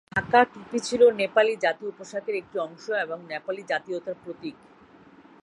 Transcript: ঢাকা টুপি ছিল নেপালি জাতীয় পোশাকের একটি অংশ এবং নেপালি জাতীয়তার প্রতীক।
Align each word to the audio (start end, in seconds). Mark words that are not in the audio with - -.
ঢাকা 0.11 0.39
টুপি 0.51 0.79
ছিল 0.79 1.01
নেপালি 1.19 1.53
জাতীয় 1.65 1.91
পোশাকের 1.97 2.35
একটি 2.35 2.57
অংশ 2.59 2.85
এবং 3.05 3.17
নেপালি 3.31 3.61
জাতীয়তার 3.71 4.15
প্রতীক। 4.23 4.55